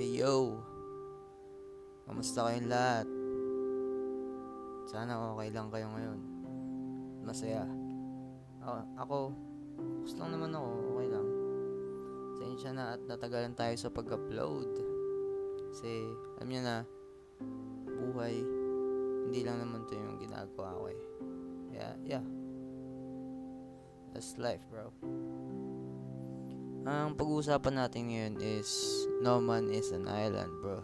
[0.00, 0.56] Hey yo!
[2.08, 3.04] Kamusta kayong lahat?
[4.88, 6.18] Sana okay lang kayo ngayon.
[7.20, 7.68] Masaya.
[8.64, 9.16] Ako, ako
[10.00, 11.28] gusto lang naman ako, okay lang.
[12.40, 14.72] Sensya na at natagalan tayo sa pag-upload.
[15.68, 16.08] Kasi,
[16.40, 16.76] alam niyo na,
[17.84, 18.40] buhay,
[19.28, 21.02] hindi lang naman to yung ginagawa ko eh.
[21.76, 22.24] Yeah, yeah.
[24.16, 24.96] That's life, bro.
[26.90, 28.66] Ang pag-uusapan natin ngayon is
[29.22, 30.82] No Man is an Island, bro.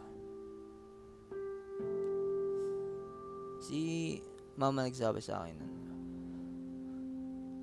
[3.58, 4.14] Si
[4.54, 5.74] mama nagsabi sa akin nun.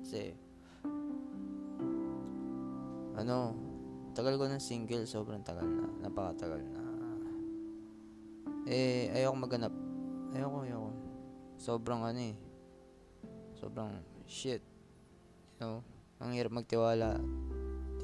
[0.04, 0.36] Kasi,
[3.16, 3.56] ano,
[4.12, 6.82] tagal ko ng single, sobrang tagal na, napakatagal na.
[8.68, 9.72] Eh, ayoko maganap.
[10.36, 10.92] Ayoko, ayoko.
[11.56, 12.36] Sobrang ano eh.
[13.56, 14.60] Sobrang shit.
[15.56, 15.76] You know,
[16.20, 17.16] ang hirap magtiwala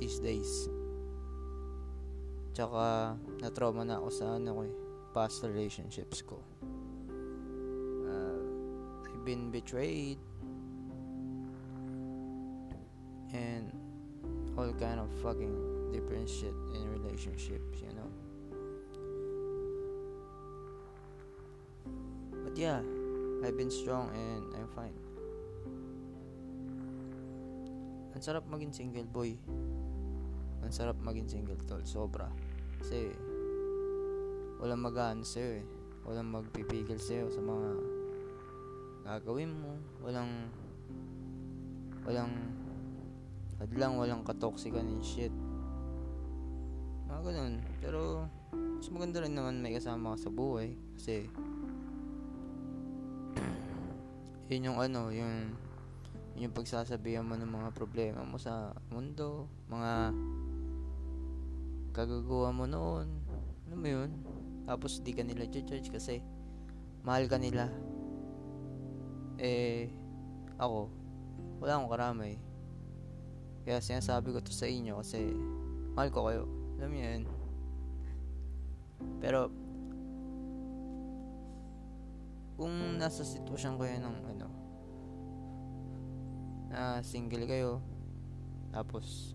[0.00, 0.66] these days.
[2.56, 4.74] Tsaka, na-trauma na ako sa ano ko eh,
[5.12, 6.40] past relationships ko.
[8.08, 8.40] Uh,
[9.06, 10.18] I've been betrayed.
[13.30, 13.70] And
[14.58, 15.54] all kind of fucking
[15.92, 18.10] different shit in relationships, you know.
[22.42, 22.82] But yeah,
[23.46, 24.96] I've been strong and I'm fine.
[28.10, 29.38] Ang sarap maging single boy.
[30.70, 32.30] Ang sarap maging single tol, sobra.
[32.78, 33.10] Kasi
[34.62, 35.66] walang magaan sa'yo eh.
[36.06, 37.68] Walang magpipigil sa'yo sa mga
[39.02, 39.74] gagawin mo.
[39.98, 40.46] Walang
[42.06, 42.54] walang
[43.58, 45.34] hadlang, walang katoksikan and shit.
[47.10, 47.54] Mga ganun.
[47.82, 50.78] Pero mas maganda rin naman may kasama ka sa buhay.
[50.94, 51.26] Kasi
[54.54, 55.50] yun yung ano, yung
[56.38, 60.14] yung pagsasabihan mo ng mga problema mo sa mundo, mga
[61.90, 63.08] kagagawa mo noon.
[63.66, 64.10] Ano mo yun?
[64.66, 66.22] Tapos di ka nila judge kasi
[67.02, 67.70] mahal ka nila.
[69.40, 69.88] Eh,
[70.60, 70.92] ako,
[71.58, 72.34] wala akong karamay.
[73.64, 75.32] Kaya sinasabi ko to sa inyo kasi
[75.96, 76.44] mahal ko kayo.
[76.80, 77.24] Alam niyo yun.
[79.20, 79.40] Pero,
[82.60, 84.48] kung nasa sitwasyon kayo ng ano,
[86.70, 87.80] na single kayo,
[88.70, 89.34] tapos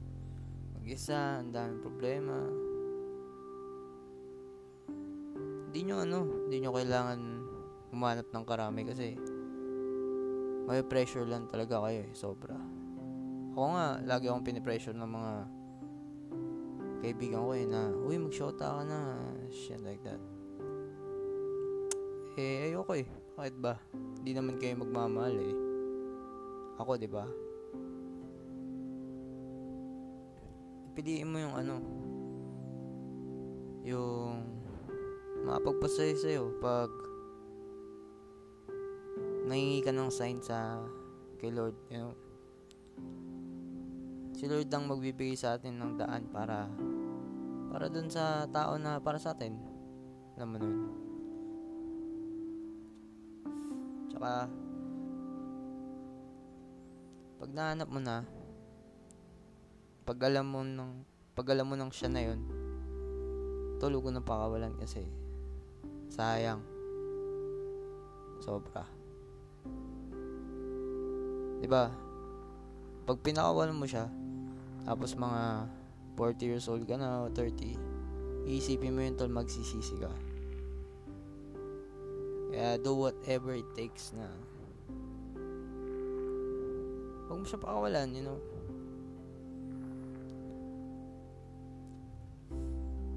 [0.85, 2.45] mag-isa, ang daming problema,
[5.65, 7.19] hindi nyo ano, hindi nyo kailangan
[7.89, 9.17] humanap ng karami kasi
[10.69, 12.53] may pressure lang talaga kayo eh, sobra.
[13.57, 15.33] Ako nga, lagi akong pinipressure ng mga
[17.01, 19.17] kaibigan ko eh na, uy, mag-shota ka na,
[19.49, 20.21] shit like that.
[22.37, 23.09] Eh, ayoko eh.
[23.33, 23.73] Bakit ba?
[24.21, 25.55] Hindi naman kayo magmamahal eh.
[26.77, 27.25] Ako, di ba?
[30.95, 31.75] Piliin mo yung ano,
[33.83, 34.47] yung
[35.43, 36.87] mapagpasaya sa'yo pag
[39.45, 40.79] nangingi ka ng sign sa
[41.37, 42.15] kay Lord, you know.
[44.35, 46.71] Si Lord ang magbibigay sa atin ng daan para
[47.75, 49.55] para dun sa tao na para sa atin.
[50.39, 50.79] Alam mo nun.
[54.15, 54.47] Tsaka
[57.35, 58.23] pag nahanap mo na
[60.05, 61.01] pag alam mo ng
[61.33, 62.41] pag alam mo ng siya na yun
[63.81, 65.03] tulog ko na pakawalan kasi
[66.13, 66.61] sayang.
[68.39, 68.85] Sobra.
[71.59, 71.89] Di ba?
[73.05, 74.05] Pag pinakawalan mo siya
[74.85, 75.65] tapos mga
[76.13, 80.13] 40 years old ka na o 30 iisipin mo yun tol magsisisi ka.
[82.53, 84.29] Kaya do whatever it takes na
[87.25, 88.37] huwag mo siya pakawalan you know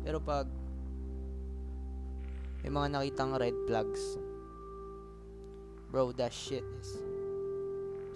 [0.08, 0.48] Pero pag
[2.64, 4.16] may mga nakitang red flags,
[5.92, 6.96] bro, that shit is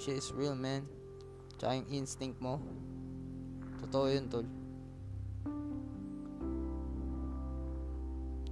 [0.00, 0.88] shit is real, man.
[1.60, 2.56] Tsaka yung instinct mo,
[3.84, 4.48] totoo yun, tol.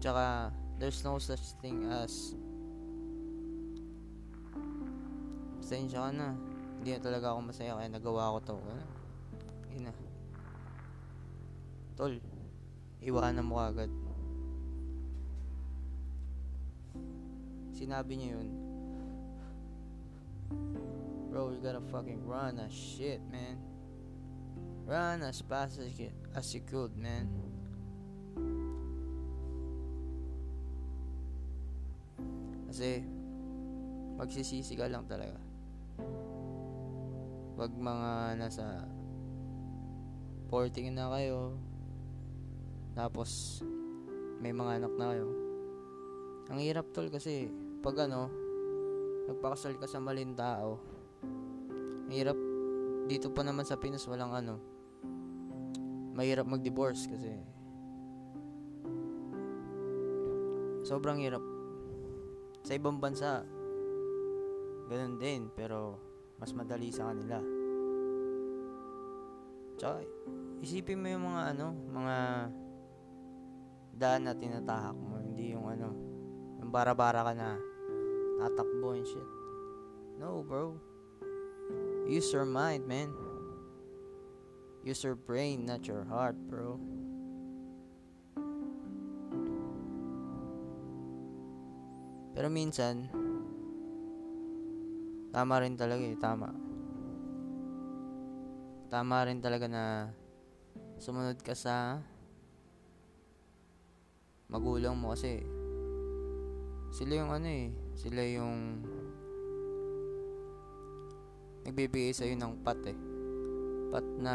[0.04, 2.36] Tsaka, there's no such thing as
[5.64, 6.36] pasensya ka na.
[6.76, 8.56] Hindi na talaga ako masaya kaya nagawa ko to.
[8.60, 8.84] Ano?
[9.72, 9.88] Yun.
[11.96, 12.20] Tol,
[13.00, 13.88] iwanan mo agad.
[17.72, 18.48] Sinabi niya yun.
[21.32, 23.56] Bro, you gotta fucking run as shit, man.
[24.84, 27.30] Run as fast as you, as you could, man.
[32.68, 33.00] Kasi,
[34.18, 35.38] magsisisi ka lang talaga.
[37.56, 38.84] Pag mga nasa
[40.50, 41.54] 40 na kayo,
[42.94, 43.60] tapos
[44.40, 45.26] may mga anak na kayo.
[46.50, 47.46] Ang hirap tol kasi
[47.84, 48.26] pag ano,
[49.30, 50.80] nagpakasal ka sa maling tao,
[52.06, 52.38] ang hirap
[53.06, 54.54] dito pa naman sa Pinas walang ano,
[56.14, 57.32] mahirap mag-divorce kasi
[60.82, 61.42] sobrang hirap.
[62.66, 63.46] Sa ibang bansa,
[64.90, 65.96] ganun din, pero
[66.36, 67.40] mas madali sa kanila.
[69.80, 70.04] Tsaka,
[70.60, 72.16] isipin mo yung mga ano, mga
[74.00, 75.92] daan na tinatahak mo, hindi yung ano,
[76.56, 77.60] yung bara-bara ka na
[78.40, 79.28] tatakbo and shit.
[80.16, 80.80] No, bro.
[82.08, 83.12] Use your mind, man.
[84.80, 86.80] Use your brain, not your heart, bro.
[92.32, 93.04] Pero minsan,
[95.28, 96.48] tama rin talaga eh, tama.
[98.88, 99.84] Tama rin talaga na
[100.96, 102.00] sumunod ka sa
[104.50, 105.46] magulang mo kasi
[106.90, 108.82] sila yung ano eh, sila yung
[111.62, 112.98] nagbibigay sa'yo ng pat eh.
[113.94, 114.34] Pat na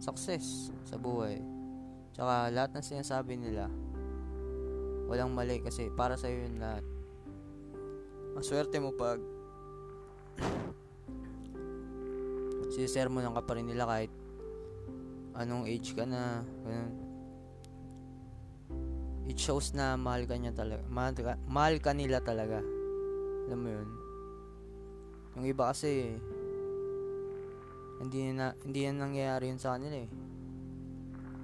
[0.00, 1.44] success sa buhay.
[2.16, 3.68] Tsaka lahat ng sinasabi nila,
[5.12, 6.84] walang mali kasi para sa'yo yun lahat.
[8.32, 9.20] Maswerte mo pag
[12.76, 14.12] sisermonan ka pa rin nila kahit
[15.36, 16.40] anong age ka na.
[16.64, 17.05] Ganun.
[19.26, 20.86] It shows na mahal ka niya talaga.
[20.86, 22.62] Mahal ka, mahal ka nila talaga.
[23.50, 23.88] Alam mo yun?
[25.36, 26.14] Yung iba kasi
[27.98, 30.10] hindi na hindi na nangyayari yun sa kanila eh.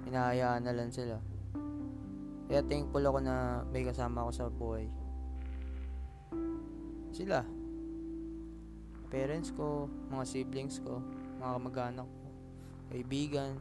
[0.07, 1.19] Hinahayaan na lang sila.
[2.47, 4.87] Kaya thankful ako na may kasama ako sa buhay.
[7.11, 7.43] Sila.
[9.13, 10.97] Parents ko, mga siblings ko,
[11.37, 12.25] mga kamag-anak ko,
[12.89, 13.53] kaibigan.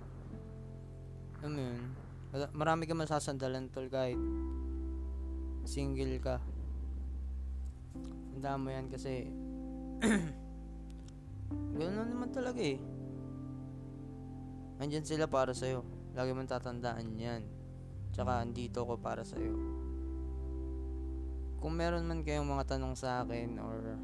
[1.44, 2.01] Mo yun?
[2.32, 4.16] Marami ka masasandalan tol kahit
[5.68, 6.40] single ka.
[8.32, 9.28] Tandaan mo yan kasi
[11.76, 12.80] Ganun naman talaga eh.
[14.80, 15.84] Andyan sila para sa'yo.
[16.16, 17.42] Lagi mong tatandaan yan.
[18.16, 19.52] Tsaka andito ko para sa'yo.
[21.62, 23.94] Kung meron man kayong mga tanong sa akin or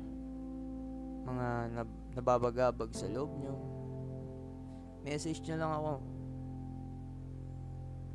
[1.26, 3.54] mga nab- nababagabag sa loob nyo,
[5.02, 6.17] message nyo lang ako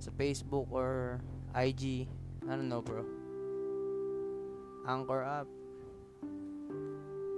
[0.03, 1.23] sa Facebook or
[1.55, 2.11] IG.
[2.43, 3.07] I don't know bro.
[4.83, 5.47] Anchor app.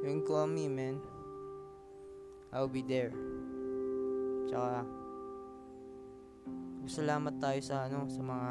[0.02, 0.98] You can call me man.
[2.50, 3.14] I'll be there.
[4.50, 4.82] Tsaka,
[6.90, 8.50] salamat tayo sa ano, sa mga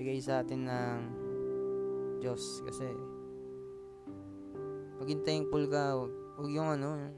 [0.00, 1.00] bigay sa atin ng
[2.24, 2.88] Diyos kasi
[5.04, 7.12] maging thankful ka, wag, wag yung ano,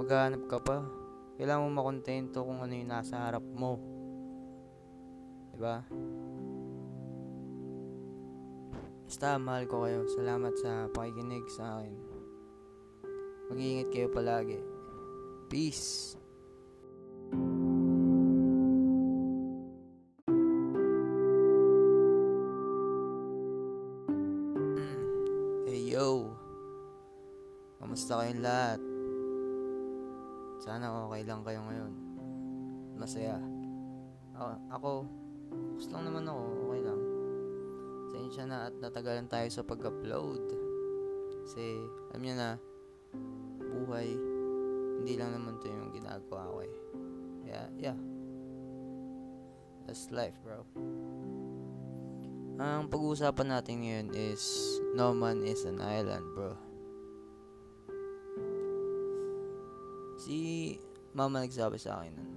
[0.00, 1.03] maghanap ka pa.
[1.34, 3.74] Kailangan mo makontento kung ano yung nasa harap mo.
[5.50, 5.82] Diba?
[9.02, 10.06] Basta, mahal ko kayo.
[10.14, 11.94] Salamat sa pakikinig sa akin.
[13.50, 14.62] Mag-iingat kayo palagi.
[15.50, 16.14] Peace.
[25.66, 26.30] Hey yo.
[27.82, 28.93] Kamusta kayong lahat?
[30.64, 31.92] Sana okay lang kayo ngayon.
[32.96, 33.36] Masaya.
[34.32, 34.90] Ako, ako
[35.76, 37.00] gusto lang naman ako, okay lang.
[38.14, 40.42] Sensya na at natagalan tayo sa pag-upload.
[41.44, 41.76] Kasi,
[42.08, 42.56] alam niyo na,
[43.60, 44.08] buhay,
[45.02, 46.74] hindi lang naman to yung ginagawa ko eh.
[47.44, 47.98] Yeah, yeah.
[49.84, 50.64] That's life, bro.
[52.56, 54.40] Ang pag-uusapan natin ngayon is
[54.94, 56.56] No Man is an Island, bro.
[60.24, 60.72] Si
[61.12, 62.32] mama nagsabi sa akin nun.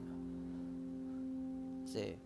[1.88, 2.20] Kasi,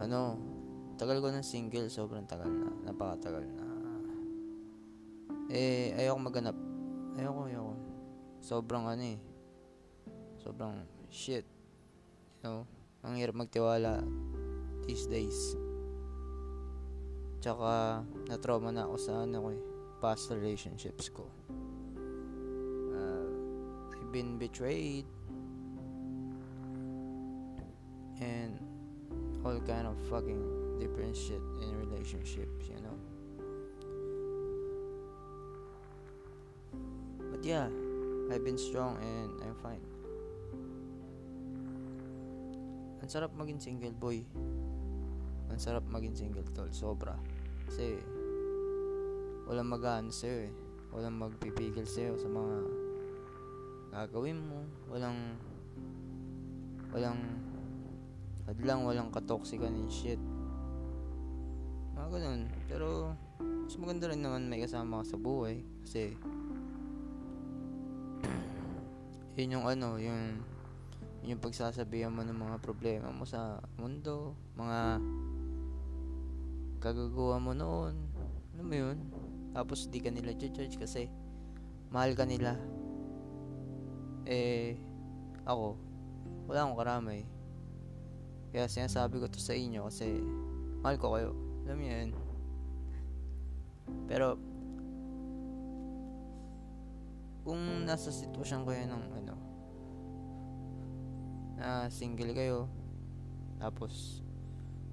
[0.00, 0.40] ano,
[0.96, 3.66] tagal ko ng single, sobrang tagal na, napakatagal na.
[5.52, 6.56] Eh, ayoko maganap.
[7.20, 7.74] Ayoko, ayoko.
[8.40, 9.20] Sobrang ano eh.
[10.40, 10.80] Sobrang
[11.12, 11.44] shit.
[12.40, 12.60] You know,
[13.04, 14.00] ang hirap magtiwala
[14.88, 15.36] these days.
[17.44, 18.00] Tsaka,
[18.32, 19.60] na-trauma na ako sa ano ko eh,
[20.00, 21.28] past relationships ko.
[24.12, 25.04] Been betrayed.
[28.20, 28.58] And
[29.44, 32.96] all kind of fucking different shit in relationships, you know.
[37.30, 37.68] But yeah,
[38.32, 39.84] I've been strong and I'm fine.
[42.98, 44.24] Ang sarap maging single boy.
[45.48, 47.14] Ang sarap maging single tol, sobra.
[47.70, 47.96] Kasi
[49.46, 50.52] walang mag-ano sa'yo eh.
[50.92, 52.87] Walang magpipigil sa'yo sa mga
[53.92, 54.64] gagawin mo.
[54.90, 55.36] Walang
[56.92, 57.20] walang
[58.48, 60.20] hadlang, walang katoxican and shit.
[61.92, 62.42] Mga ganun.
[62.64, 65.60] Pero, mas maganda rin naman may kasama ka sa buhay.
[65.84, 66.16] Kasi,
[69.36, 70.40] yun yung ano, yung
[71.28, 74.96] yung pagsasabihan mo ng mga problema mo sa mundo, mga
[76.80, 77.94] kagagawa mo noon.
[78.56, 78.98] Ano mo yun?
[79.52, 81.12] Tapos di ka nila judge kasi
[81.92, 82.56] mahal ka nila.
[84.28, 84.76] Eh,
[85.48, 85.80] ako,
[86.44, 87.24] wala akong karamay.
[88.52, 90.20] Kaya sinasabi ko to sa inyo kasi
[90.84, 91.32] mahal ko kayo.
[91.64, 92.12] Alam niyo yun.
[94.04, 94.36] Pero,
[97.48, 99.34] kung nasa sitwasyon kayo ng ano
[101.56, 102.68] na single kayo
[103.56, 104.20] tapos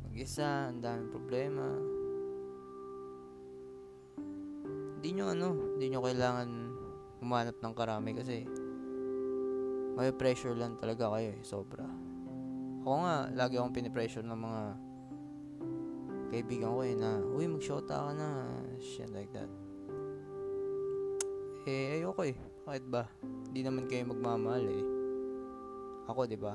[0.08, 1.68] mag-isa ang daming problema
[4.96, 6.50] hindi nyo ano hindi nyo kailangan
[7.20, 8.48] humanap ng karami kasi
[9.96, 11.88] may pressure lang talaga kayo eh sobra
[12.86, 14.64] ako nga lagi akong pinipressure ng mga
[16.36, 18.46] kaibigan ko eh na uy magshota ka na
[18.78, 19.48] shit like that
[21.66, 22.38] eh, ayoko eh.
[22.62, 23.10] Bakit ba?
[23.26, 24.86] Hindi naman kayo magmamahal eh.
[26.06, 26.54] Ako, di ba?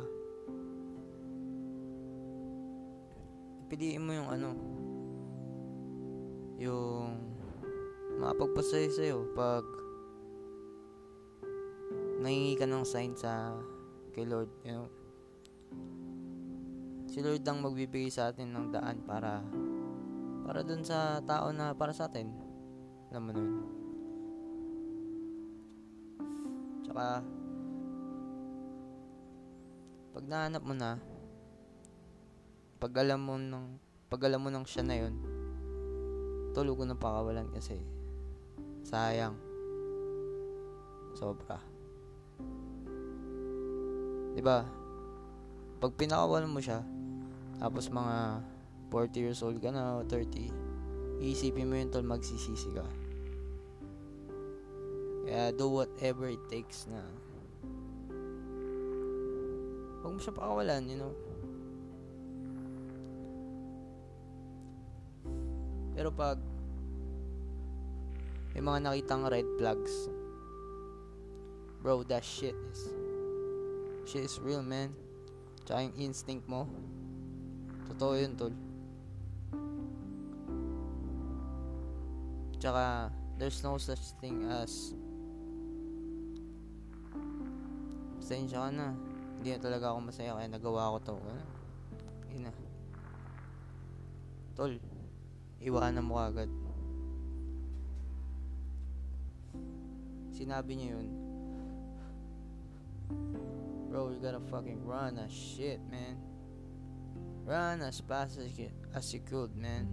[3.66, 4.50] Piliin mo yung ano,
[6.62, 7.10] yung
[8.22, 9.66] makapagpasaya sa'yo pag
[12.20, 13.56] nangingi ka ng sign sa
[14.12, 14.88] kay Lord, you know.
[17.08, 19.42] Si Lord ang magbibigay sa atin ng daan para
[20.44, 22.28] para dun sa tao na para sa atin.
[23.10, 23.52] Alam mo nun.
[26.86, 27.24] Tsaka,
[30.10, 30.98] pag nahanap mo na,
[32.82, 33.66] pag alam mo ng,
[34.10, 35.14] pag alam mo ng siya na yun,
[36.50, 37.78] tulog ko ng pakawalan kasi,
[38.82, 39.38] sayang.
[41.14, 41.79] Sobra.
[44.40, 44.64] 'Di ba?
[45.84, 46.80] Pag pinakawalan mo siya,
[47.60, 48.40] tapos mga
[48.88, 52.88] 40 years old ka na o 30, iisipin mo yun tol magsisisi ka.
[55.28, 57.04] Kaya do whatever it takes na
[60.00, 61.12] huwag mo siya pakawalan, you know.
[65.92, 66.40] Pero pag
[68.56, 70.08] may mga nakitang red flags,
[71.84, 72.99] bro, that shit is
[74.10, 74.90] shit is real, man.
[75.62, 76.66] Tsaka yung instinct mo,
[77.86, 78.50] totoo yun, tol.
[82.58, 84.98] Tsaka, there's no such thing as
[88.18, 88.98] pasensya ka na.
[89.38, 91.14] Hindi na talaga ako masaya kaya nagawa ko to.
[91.14, 91.44] Ano?
[92.34, 92.50] Ina.
[94.58, 94.74] Tol,
[95.62, 96.50] iwanan mo agad.
[100.34, 101.08] Sinabi niya yun.
[103.90, 106.14] Bro, you gotta fucking run as shit, man.
[107.42, 109.90] Run as fast as you, as you could, man.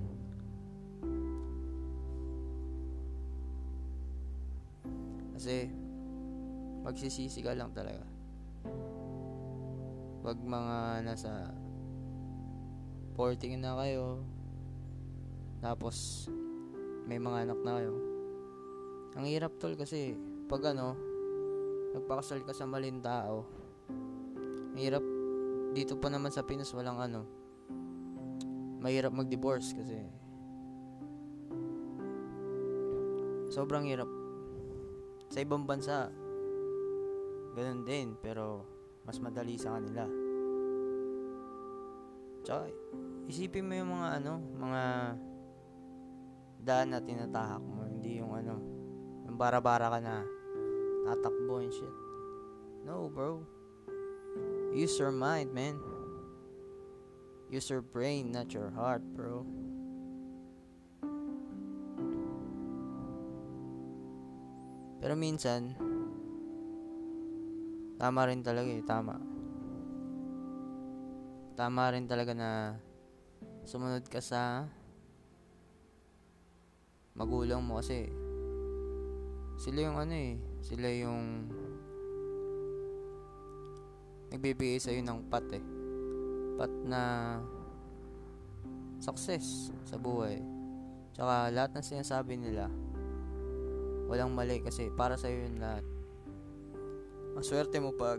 [5.34, 5.74] Kasi,
[6.86, 8.06] magsisisi ka lang talaga.
[10.22, 11.50] Pag mga nasa
[13.18, 14.22] 40 na kayo,
[15.58, 16.30] tapos
[17.10, 17.94] may mga anak na kayo.
[19.18, 20.13] Ang hirap tol kasi
[20.46, 20.94] pag ano,
[21.98, 23.57] nagpakasal ka sa maling tao,
[24.77, 25.01] ang hirap
[25.74, 27.25] dito pa naman sa Pinas walang ano,
[28.77, 29.98] mahirap mag-divorce kasi
[33.50, 34.05] sobrang hirap.
[35.34, 36.13] Sa ibang bansa,
[37.57, 38.69] ganun din, pero
[39.01, 40.05] mas madali sa kanila.
[42.46, 42.69] Tsaka,
[43.25, 44.84] isipin mo yung mga ano, mga
[46.62, 48.62] daan na tinatahak mo, hindi yung ano,
[49.25, 50.22] yung bara-bara ka na
[51.10, 51.96] tatakbo and shit.
[52.86, 53.57] No, bro.
[54.76, 55.80] Use your mind, man.
[57.50, 59.48] Use your brain, not your heart, bro.
[65.00, 65.72] Pero minsan,
[67.96, 69.16] tama rin talaga eh, tama.
[71.56, 72.50] Tama rin talaga na
[73.64, 74.68] sumunod ka sa
[77.18, 78.12] magulang mo kasi
[79.58, 81.50] sila yung ano eh, sila yung
[84.31, 85.63] nagbibigay sa'yo ng pat eh.
[86.57, 87.01] Pat na
[89.00, 90.41] success sa buhay.
[91.13, 92.69] Tsaka lahat ng sinasabi nila,
[94.10, 95.86] walang mali kasi para sa'yo yun lahat.
[97.38, 98.17] Maswerte mo pag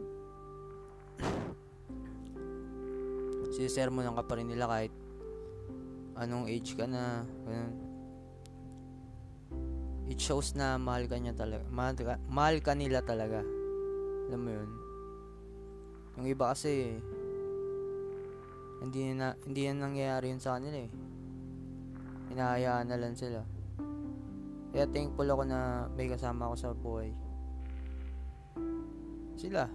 [3.54, 4.94] sinisermonan ka pa rin nila kahit
[6.18, 7.22] anong age ka na.
[7.46, 7.88] Ganun.
[10.08, 11.68] It shows na mahal ka niya talaga.
[11.68, 13.44] Mahal ka, mahal ka nila talaga.
[14.32, 14.70] Alam mo yun?
[16.18, 16.98] Yung iba kasi
[18.78, 20.90] Hindi na hindi yan nangyayari yun sa kanila eh.
[22.30, 23.42] Hinahayaan na lang sila.
[24.70, 27.10] Kaya thankful ako na may kasama ako sa buhay.
[29.34, 29.66] Sila.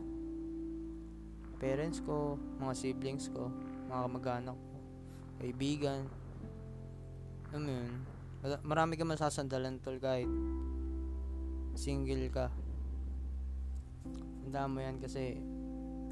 [1.60, 3.52] Parents ko, mga siblings ko,
[3.92, 4.76] mga kamag-anak ko,
[5.40, 6.08] kaibigan.
[7.52, 7.92] Alam mo yun,
[8.44, 10.28] mara- marami ka masasandalan tol kahit
[11.76, 12.48] single ka.
[14.48, 15.40] Tandaan mo yan kasi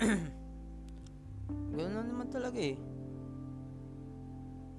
[1.78, 2.78] Ganun lang naman talaga eh.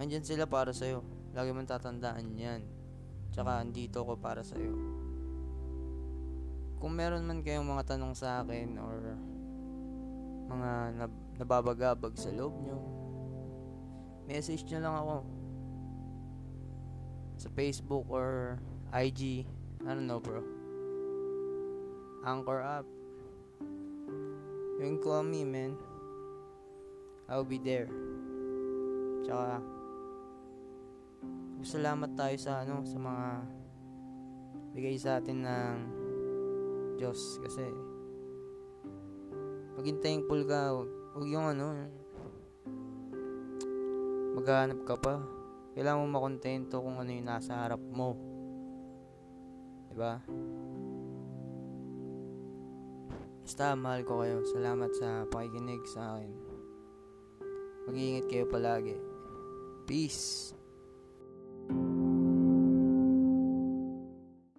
[0.03, 1.07] Andyan sila para sa'yo.
[1.31, 2.63] Lagi mong tatandaan yan.
[3.31, 4.75] Tsaka andito ko para sa'yo.
[6.83, 9.15] Kung meron man kayong mga tanong sa akin or
[10.51, 12.83] mga nab- nababagabag sa loob nyo,
[14.27, 15.17] message nyo lang ako
[17.39, 18.59] sa Facebook or
[18.91, 19.47] IG.
[19.87, 20.43] I don't know bro.
[22.27, 23.02] Anchor app.
[24.83, 25.79] You can call me man.
[27.31, 27.87] I'll be there.
[29.23, 29.63] Tsaka,
[31.63, 33.27] salamat tayo sa ano, sa mga
[34.75, 35.79] bigay sa atin ng
[36.99, 37.63] Diyos kasi
[39.79, 41.67] maging thankful ka, wag, wag yung ano,
[44.35, 45.23] maghanap ka pa.
[45.79, 48.19] Kailangan mo makontento kung ano yung nasa harap mo.
[49.87, 50.19] 'Di ba?
[53.43, 54.47] Basta, mahal ko kayo.
[54.47, 56.33] Salamat sa pakikinig sa akin.
[57.91, 58.95] Mag-iingat kayo palagi.
[59.83, 60.55] Peace.